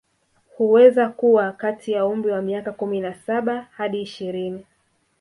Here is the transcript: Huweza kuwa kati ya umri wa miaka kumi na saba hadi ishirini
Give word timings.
Huweza 0.57 1.09
kuwa 1.09 1.51
kati 1.51 1.91
ya 1.91 2.05
umri 2.05 2.31
wa 2.31 2.41
miaka 2.41 2.71
kumi 2.71 3.01
na 3.01 3.13
saba 3.13 3.67
hadi 3.71 4.01
ishirini 4.01 4.65